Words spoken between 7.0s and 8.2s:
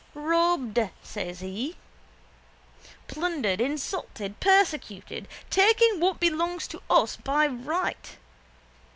by right.